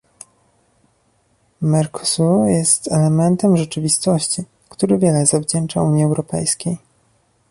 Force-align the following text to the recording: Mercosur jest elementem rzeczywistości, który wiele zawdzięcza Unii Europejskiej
Mercosur 1.61 2.47
jest 2.47 2.87
elementem 2.91 3.57
rzeczywistości, 3.57 4.43
który 4.69 4.97
wiele 4.97 5.25
zawdzięcza 5.25 5.81
Unii 5.81 6.03
Europejskiej 6.03 6.77